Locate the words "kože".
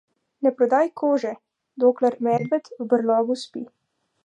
1.01-1.33